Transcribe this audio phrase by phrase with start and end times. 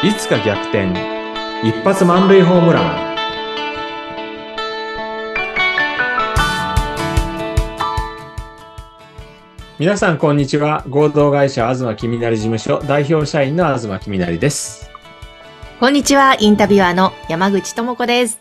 [0.00, 0.92] いつか逆転。
[1.64, 3.16] 一発満塁ホームラン。
[9.80, 10.84] 皆さんこんにちは。
[10.88, 12.80] 合同会社東きみなり事務所。
[12.86, 14.88] 代表社員の東きみなりです。
[15.80, 18.38] こんにちは、インタビュアーの山口智子です。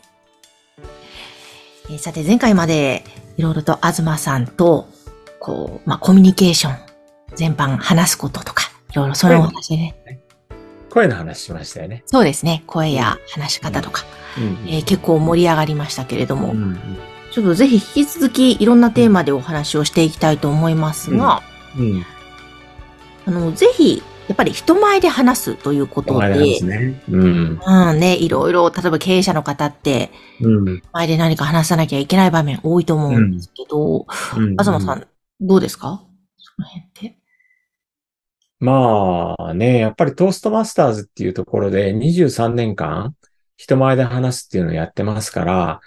[1.90, 3.04] えーさて、前回まで
[3.36, 4.88] いろいろと東さんと、
[5.40, 6.78] こう、まあ、コミュニケーション
[7.36, 9.96] 全般話すこととか、いろいろそのお話でね、
[10.90, 12.04] 声の話しましたよね。
[12.06, 14.06] そうですね、声や話し方とか、
[14.38, 14.70] うん。
[14.70, 16.64] えー結構盛り上がりましたけれども、うん。
[16.64, 16.78] うん。
[17.32, 21.42] ちょっとぜひ引き続きいろんなテーマでお話をしていきたいと思いますが、
[21.78, 22.06] うん。
[23.26, 27.02] あの、ぜひ、やっぱり人前で話すということで、ね。
[27.10, 27.62] うん。
[27.66, 30.12] うんね、いろいろ、例えば経営者の方って、
[30.42, 30.82] うん。
[30.94, 34.06] 前で何か話さなきゃいけない場面多いと思うんですけど、
[34.38, 34.52] うん。
[34.52, 35.08] 東さん、
[35.40, 36.04] どうですか？
[36.38, 37.18] その辺って。
[38.60, 43.16] まあね、やっぱりトーストマスターズっていうところで23年間
[43.56, 45.80] 人前で話すっていうのをやってますから、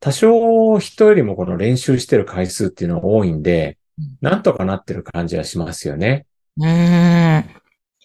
[0.00, 6.26] 多少人よりもこの練習してる回数っていうのが多いんでうん、なんとかなってる感じはしますよね。
[6.58, 7.44] うーん。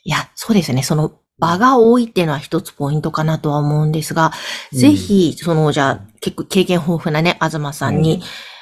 [0.04, 0.84] いや、そうですね。
[0.84, 4.32] その場が多いっていうのは一つポイントかなとは思うんですが、
[4.74, 8.16] うんぜひ、その、じゃあ、結構経験豊富なね、東さんに、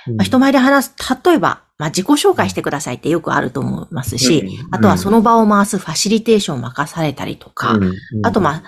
[0.07, 8.63] うんまあ人前で話す、例えば、まあ、自己紹介してくださいってよくあると思いますし、うんあとはその場を回すファシリテーションを任されたりとか、うんうんあとまあ、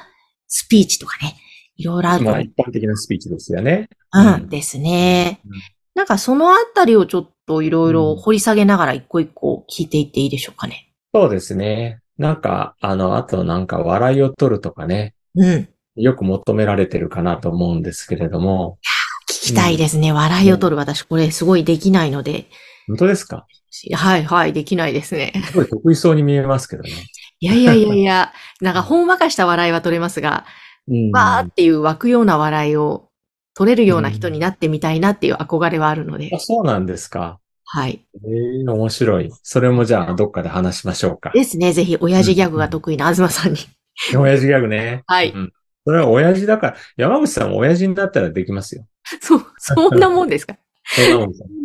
[0.47, 1.35] スピーチとかね、
[1.75, 3.89] いろいろあるとまあ一般的なスピーチですよね。
[4.13, 5.51] うん、ですねうん。
[5.93, 10.89] なんかそのあたりをちょっといろいろ掘り下げながら一個一個聞いていっていいでしょうかね。
[11.13, 11.99] そうですね。
[12.17, 15.69] なんか、あの、あとなんか笑いを取るとかね、うん。
[15.95, 18.77] よく求められてるかなと思うんですけれども、
[19.29, 20.13] 聞きたいですね。
[20.13, 20.77] 笑いを取る。
[20.77, 22.45] 私これすごいできないので。
[22.91, 23.45] 本当ですか？
[23.95, 25.31] はいはい、できないですね。
[25.45, 26.89] すごい得意そうに見えますけどね。
[27.39, 30.45] いやいやいやいや、 なんかほんわかした笑いは取れますが、
[30.87, 33.07] うんわーっていう湧くような笑いを
[33.55, 36.39] 取れるような人になってみたいなっていう憧れはあるのであ、。
[36.39, 37.39] そうなんですか。
[37.65, 38.03] はい。
[38.15, 39.31] ええ面白い。
[39.43, 41.31] それもじゃあ、どっかで話しましょうか。
[41.33, 41.71] ですね。
[41.71, 43.59] ぜひ、親父ギャグが得意な東さんに。
[44.17, 45.03] 親父ギャグね。
[45.07, 45.53] はいうん
[45.83, 48.85] それは親父だから、山口さんも親父になったらできますよ。
[49.19, 50.55] そう、そんなもんですか？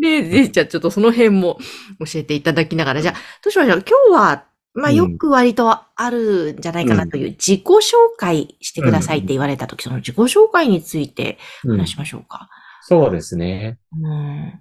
[0.01, 1.59] で、で、 じゃあちょっとその辺も
[1.99, 4.45] 教えていただきながら、じゃあ、どうしましょう今日は、
[4.75, 7.71] まあうんよく割とあるんじゃないかなという自己紹
[8.19, 12.51] 介してくださいって言われたとき、その自己紹介についてうん話しましょうか。
[12.83, 13.79] そうですね。
[13.99, 14.61] うん。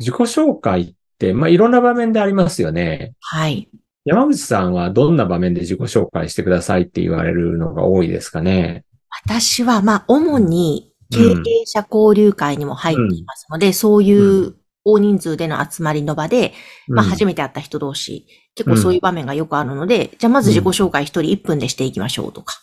[0.00, 3.12] 自己紹介って、まあ、いろんな場面でありますよね。
[3.20, 3.68] はい。
[4.06, 8.84] 山口さんはどんな場面で自己紹介してくださいって言われるのが多いですかね？
[9.26, 14.54] 私は、まあ、主に経営者交流会にも入っていますので、そういう
[14.84, 16.52] 大人数での集まりの場で、
[16.88, 22.60] まあ、初めめて会った人同士、結構そういう場面がよくあるので、じゃあまず自己紹介一人1分でしていきましょうとか。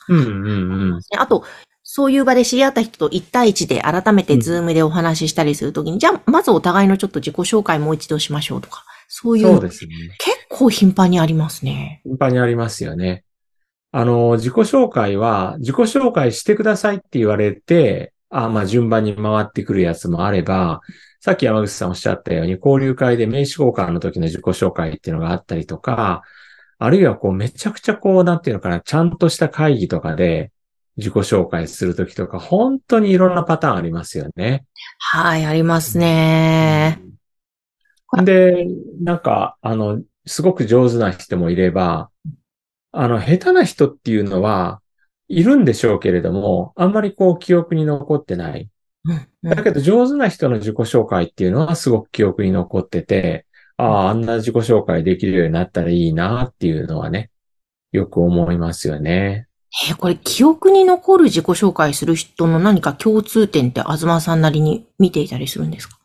[1.17, 1.43] あと、
[1.83, 9.95] そういう場で知り合った人と1対1で改めてズームでお話ししたりするときに、じゃあ、まずお互いのちょっと自己紹介もう一度しましょうとか、そういう、そうですね。
[10.19, 12.01] 結構頻繁にありますね。
[12.05, 13.25] 頻繁にありますよね。
[13.91, 20.81] あの、自己紹介は、自己紹介してくださいって言われて、あまあ順番に回ってくるやつもあれば、
[21.19, 26.23] さっき山口さんおっしゃったように、交流会で名刺交換の時の自己紹介っていうのがあったりとか、
[26.79, 30.51] あるいはこうめちゃくちゃこう、なんていうのかな、ちゃんとした会議とかで
[30.97, 34.65] 自己紹介する時とか、本当にいろんなパターンありますよね。
[34.97, 36.99] はい、ありますね。
[38.23, 38.65] で、
[39.01, 42.09] なんか、あの、すごく上手な人もいれば、
[42.91, 44.80] あの、下手な人っていうのは、
[45.31, 48.69] いるんでしょうけれども、あんまりこう記憶に残ってない。
[49.41, 53.45] だけど上手な人の自己紹介っていうのはすごく記憶に残ってて、
[53.77, 57.31] ああ、あんな自己紹介できるようになったらいいなっていうのはね、
[57.91, 59.47] よく思いますよね。
[59.89, 65.97] えーこれ、記憶に残る自己紹介する人の何か共通点って東さんなりに見ていたりするんですか？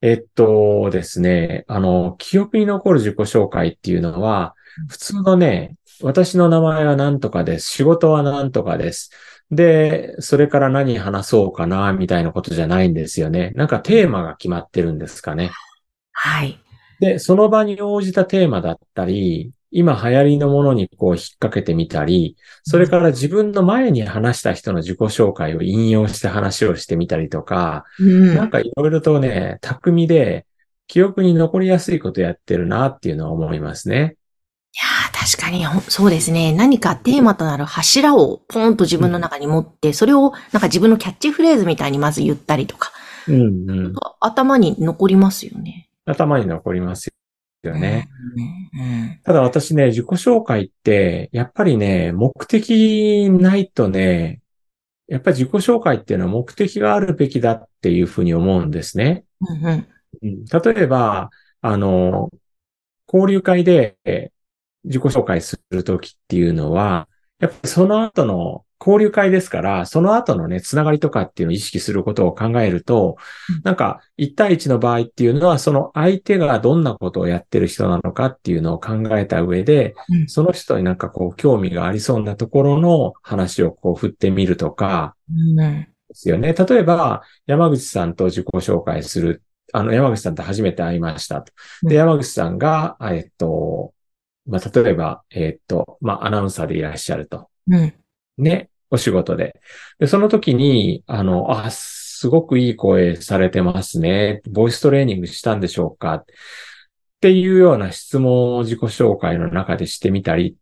[0.00, 4.54] えっとですね、あの、記憶に残る自己紹介っていうのは、
[4.86, 7.68] 普通のね、私の名前は何とかです。
[7.70, 9.10] 仕事は何とかです。
[9.50, 13.52] で、それから何話そうかな、みたいなことじゃないんですよね。
[13.54, 15.50] なんかテーマが決まってるんですかね。
[16.12, 16.58] はい。
[17.00, 28.34] で、その場に応じたテーマだったり、今流行りのものにこう引っ掛けてみたり、それから自分の前に話した人の自己紹介を引用して話をしてみたりとか、うん。
[28.34, 30.46] なんかいろいろとね、巧みで、
[30.86, 34.16] 記憶に残りやすいことやってるなっていうのは思いますね。
[34.74, 36.52] いやー確かにほん、そうですね。
[36.52, 42.92] 何かテーマとなる柱をポーンと自分の中に持って、それをなんか自分のキャッチフレーズみたいにまず言ったりとか、
[43.26, 43.94] うんうん。
[44.20, 45.88] 頭に残りますよね。
[46.04, 47.10] 頭に残ります
[47.62, 48.08] よね。
[48.74, 54.40] うんうんただ私ね、自己紹介って、やっぱりね、目的ないとね、
[55.06, 59.24] やっぱり自己紹介っていうのは目的があるべきだっていうふうに思うんですね。
[59.40, 59.86] うんうん
[60.22, 61.30] うん例えば、
[61.60, 62.30] あの、
[63.12, 64.30] 交流会でえ
[64.88, 67.08] 自己紹介するときっていうのは、
[67.38, 73.16] やっぱりその後の交流会ですから、その後のね、つながりとかっていうのを意識することを考えると
[73.48, 85.56] うん、なんか、1対1の場合っていうのは、その相手がどんなことをやってる人なのかっていうのを考えた上でうん、その人になんかこう、興味がありそうなところの話をこう、振ってみるとか、うん
[86.08, 86.54] ですよね。
[86.54, 89.42] 例えば、山口さんと自己紹介する。
[89.72, 91.52] あの、山口さんと初めて会いましたと。
[91.82, 93.92] で、うん山口さんが、えっと、
[94.48, 97.48] まあ、例えば、えっと、まあ、アナウンサーでいらっしゃると。
[97.68, 97.94] うん
[98.38, 99.60] ね、お仕事で。
[99.98, 104.40] で、その時に、あの、あ、すごくいい声されてますね。
[104.48, 106.24] ボイストレーニングしたんでしょうかっ
[107.20, 110.54] ていうような質問を自己紹介の中でしてみたりっ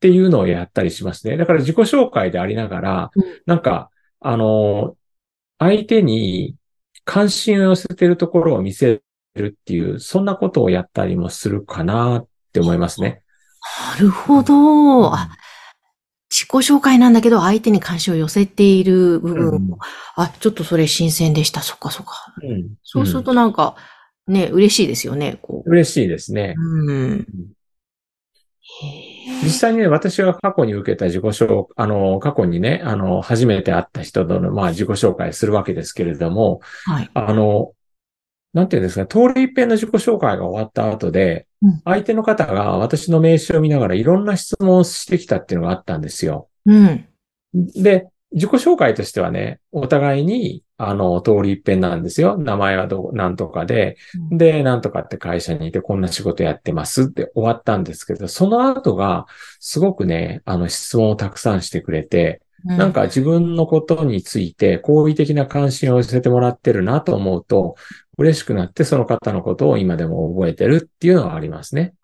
[0.00, 1.36] ていうのをやったりしますね。
[1.36, 3.90] だから自己紹介でありながらうん、なんか、
[4.20, 4.96] あの、
[5.58, 6.56] 相手に
[7.04, 9.02] 関心を寄せてるところを見せ
[9.34, 13.22] るっていう、そんなことをやったりもするかなって思いますね。
[13.92, 15.14] なるほど。
[15.14, 15.28] あ、
[16.30, 19.78] 自己紹介なんだけど、相手に関心を寄せている部分も、
[20.16, 21.60] あ、ちょっとそれ新鮮でした。
[21.60, 22.34] そっかそっか。
[22.42, 23.76] うんそうするとなんか、
[24.26, 26.54] ね、嬉しいですよね、こ嬉しいですね。
[26.56, 26.92] う。
[26.92, 27.26] うん。
[28.80, 37.10] へ実際にね、私が過去に受けた自己紹あの、過去にね、あの、初めて会った人との、まあ、自己紹介するわけですけれども、はい。
[37.12, 37.72] あの、
[38.54, 41.51] なんていうんですか、通り一遍の自己紹介が終わった後でうん、
[41.84, 46.48] 相手の方が私の名刺を見ながらいろんな質問をしてきたっていうのがあったんですよ。
[46.66, 47.06] うん。
[47.54, 52.36] で、自己紹介としてはね、お互いに、あの、通り一遍なんですよ。
[52.38, 53.96] 名前はどう、なんとかで、
[54.30, 59.26] うんで、なんとかって会社にいてこんな仕事やってますって終わったんですけど、その後が、
[59.60, 67.74] すごくね、あの、質問をたくさんしてくれて、なんか自分のことについて好意的な関心を寄せてもらってるなと思うと、
[68.18, 71.94] 嬉しくなってその方のことを今でも覚えてるっていうのはありますね。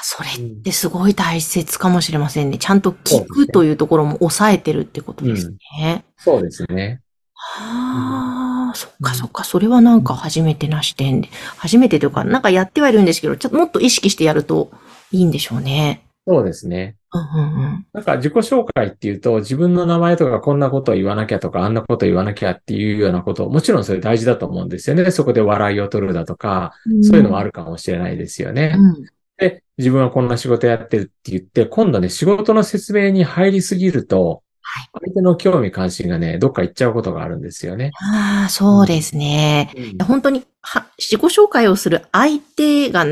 [0.00, 2.58] あそれってすごい大切かもしれませんね。
[2.58, 6.04] ちゃんと聞くというところも抑えてるってことですね。
[6.16, 7.00] そうですね。
[7.34, 9.44] はあ、そっかそっか。
[9.44, 11.28] それはなんか初めてな視点で。
[11.56, 14.70] 初めてというか、なんかやってはいるんですけど、ちょっともっと意識してやると
[15.10, 16.04] いいんでしょうね。
[16.26, 16.96] そうですね。
[17.14, 17.86] うんうんうん。
[17.92, 25.08] なんか自己紹介っていうと、自分の名前とかこんなことを言わなきゃとか、あんなことを言わなきゃっていうようなこと、もちろんそれ大事だと思うんですよね。
[25.10, 26.72] そこで笑いを取るだとか、
[27.02, 27.52] そういうのもある。
[27.52, 28.74] るかもしれないですよね。
[28.76, 29.04] うん。
[29.36, 37.90] で、自分はこんな仕事やってるって言って、今度ね、仕事の説明に入りすぎると、はい相手の興味関心がね、どっか行っちゃうことがあるんですよね。
[38.00, 39.70] ああ、そうですね。
[40.06, 43.04] 本当に、は、自己紹介をする相手が、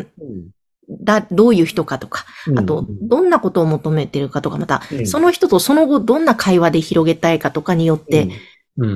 [1.02, 2.26] だ、どういう人かとか、
[2.56, 8.28] あと、どんなことを求めてるかとか、また、うんその人とその後どんな会話で広げたいかとかによって、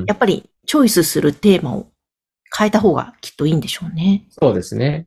[0.07, 1.87] やっぱりチョイスするテーマを
[2.57, 4.27] 変えた方がきっといいんでしょうね。
[4.31, 5.07] そうですね。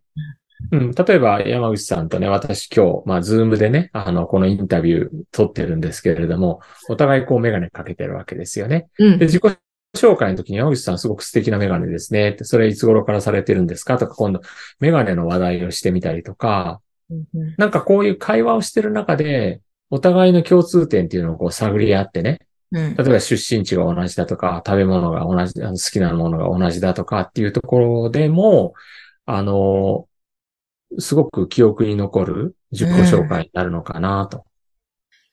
[0.72, 8.88] うん、例えば、山口さんとね、私今日、まあ、ズームでね、あの、このインタビュー撮ってるんですけれども、お互いこうメガネかけてるわけですよね。
[8.98, 9.26] うんで、。
[9.26, 9.44] 自己
[9.96, 12.32] 紹介の時に山口さんすごく素敵なメガネですね。
[12.32, 13.98] って、それいつ頃からされてるんですか？
[13.98, 14.42] とか、今度、
[14.80, 16.82] メガネの話題をしてみたりとか、
[17.58, 22.96] なんかこういう会話をしてる中で、お互いの共通点っていうのをこう探り合ってね、うん。
[22.96, 28.74] 例えば出身地が同じだとか、食べ物が同じ、あの好きなものが同じだとかっていうところでも、
[29.26, 30.08] あの、
[31.00, 34.46] すごく記憶に残る自己紹介になるのかなと。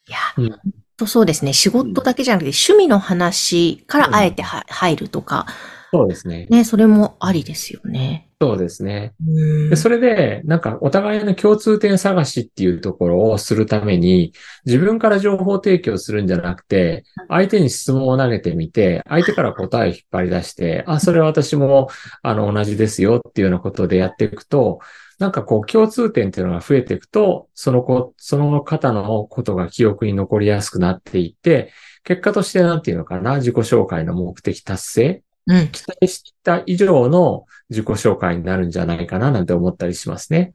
[0.08, 0.60] いや、うんほん
[0.96, 1.52] とそうですね。
[1.52, 5.46] 仕事だけじゃなくて、趣味の話からあえては入るとか、
[5.94, 6.46] そうですね。
[6.50, 8.28] ね、それもありですよね。
[8.40, 9.14] そうですね。
[9.24, 14.32] うんで、それで、なんか、お互いの共通点探しっていうところをするために、
[14.66, 21.88] 自分から情報提供するんじゃなくて、相手に質問を投げてみて、相手から答えを引っ張り出して、あ、それは私も、
[22.22, 24.80] あの、同じですよっていうようなことでやっていくと、
[25.18, 35.68] なんかこう、共通点っていうのが増えていくと、その子、その方のことが記憶に残りやすくなっていって、結果としてなんていうのかな、自己紹介の目的達成うん。
[35.68, 40.52] 期待した以上の自己紹介になるんじゃないかななんて思ったりしますね。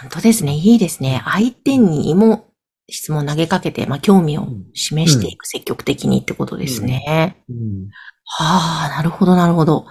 [0.00, 0.54] 本当ですね。
[0.54, 1.22] いいですね。
[1.24, 2.46] 相手にも
[2.88, 7.36] 質問を投げかけて、まあ、興味を示していく、積極的にってことですね。
[7.48, 7.88] うん。
[8.24, 9.86] はあ、なるほど、なるほど。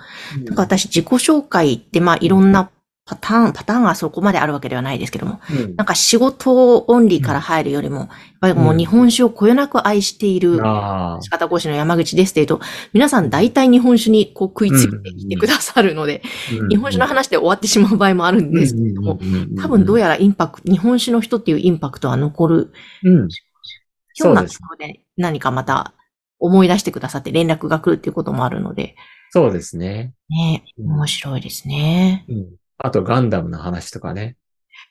[0.45, 2.69] なんか私、自己紹介って、まあ、いろんな
[3.12, 5.75] パターン、パターンはそこまであるわけではないですけども、うん。
[5.75, 8.08] なんか仕事オンリーから入るよりも、やっ
[8.39, 10.56] ぱりもう日本酒をこよなく愛している
[11.20, 16.22] 仕方講師の山口ですって言うと、皆さん大体日本酒にこう食いついてきてくださるので、
[16.70, 19.20] 日本酒の話で終わってしまう場合もあるんですけども、
[19.62, 23.30] 多分どうや、やらインパクト、日本酒の人っていうインパクトは残るうん、ような
[24.13, 25.94] そうですところで何かまた
[26.39, 28.96] 思い出してくださって連絡が来るっていうこともあるので、
[29.32, 30.13] そうですね。
[30.30, 32.25] ね、うん面白いですね。
[32.27, 32.61] うん。
[32.83, 34.38] あと、ガンダムの話とかね。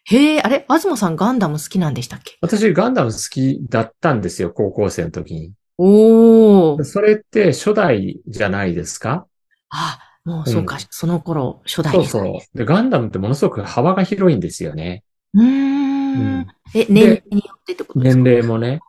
[0.04, 0.64] へえ、あれ？
[0.68, 2.38] 東さんガンダム好きなんでしたっけ？
[2.40, 5.52] 私、ガンダム好きだったんですよ、高校生の時に。
[5.78, 6.84] おー。
[6.84, 9.26] それって初代じゃないですか？
[9.70, 12.58] あ、もうそうか、うんその頃、初代ですかそうそう。
[12.58, 15.02] で、ガンダムってものすごく幅が広いんですよね。
[15.34, 16.46] うーうんん。
[16.74, 18.80] え、年齢によってってことです年か齢もね。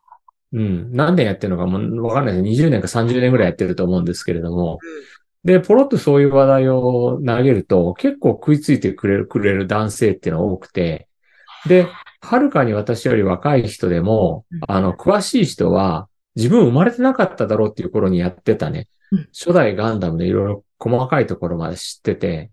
[0.53, 0.91] うん。
[0.91, 2.43] 何年やってるのかもうわかんないです。
[2.43, 4.79] 20年か30年ぐらいやってると思うんですけれども。
[5.43, 11.07] で、ポロッとそういう話題を投げると、結構食いついてくれる、くれる男性っていうのが多くて、
[11.67, 11.87] で、
[12.21, 18.87] はるかに私より若い人でもうん、あの、詳しい人は、自分生まれてなかっただろうっていう頃にやってたね。
[19.11, 22.51] うん、初代ガンダムのいろいろ細かいところまで知ってて。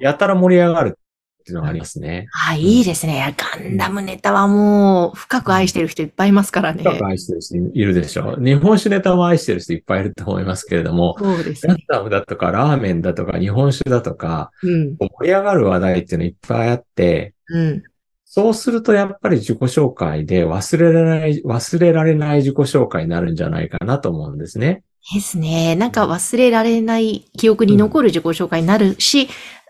[0.00, 0.98] やたら盛り上がる
[1.40, 2.28] っていうのがありますね。
[2.48, 3.34] あ、いいですね。
[3.36, 6.82] ガンダムネタはもう、深く愛してる人いっぱいいますからね。
[6.82, 8.44] 深く愛してる人いるでしょう。
[8.44, 11.74] 日本酒ネタも愛してる人いっぱいいると思いますけれども、そうですね。
[11.88, 14.96] ガンダムだとか、ラーメンだとか、日本酒だとか、うん。
[14.98, 17.82] 盛り上がる話題っていうのいっぱいあって、うん。
[18.24, 24.84] そうするとやっぱり自己紹介で忘れられない、忘れられない自己紹介になるんじゃないかなと思うんですね。
[25.12, 25.74] ですね。
[25.76, 29.28] なんか忘れられない記憶に残る自己紹介になるし、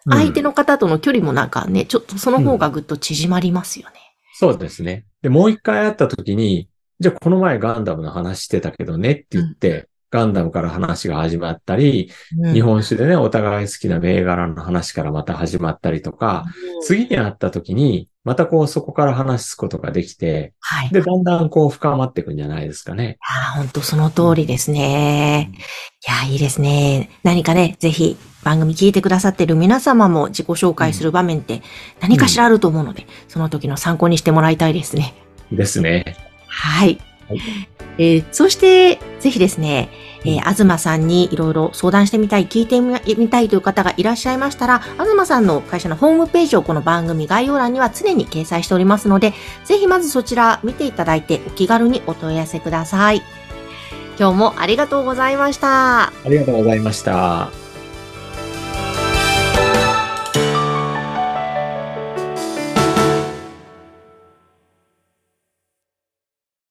[0.08, 3.96] 相手の、の方との距離もなんかね、ちょっとその方がぐっと縮まりますよね。
[4.34, 5.04] そうですね。
[5.22, 16.44] で、もう一回会った時に、じゃあこの前ガンダムの話してたけどねって言って、ガンダムから話が始まったり、うん日本酒でね、お互い好きな銘柄の話からまた始まったりとか、
[16.82, 20.90] 次に会った時に、またこうそこから話すことができて、はい。
[20.90, 23.18] で、だんだんこう深まっていくんじゃないですかね。
[23.20, 25.50] ああ、本当その通りですね。
[26.06, 27.10] いや、いいですね。
[27.22, 31.62] 何かね、ぜひ番組聞いてくださってる皆様も自己紹介する場面って
[32.00, 35.14] 何かしらあると思うので、その時の参考にしてもらいたいですね。
[35.50, 36.16] ですね。
[36.46, 36.98] はい。
[37.28, 39.90] はいえーそして、ぜひですね、
[40.24, 49.34] えー、東さんにいろいろ相談してみたい、聞いてみみたいという方がいらっしゃいましたら、東さんの会社のホームページをこの番組概要欄には常に掲載しておりますので、
[49.66, 53.22] ぜひまずそちら見ていただいてお気軽にお問い合わせください。
[54.18, 56.04] 今日もありがとうございました。
[56.04, 57.59] ありがとうございました。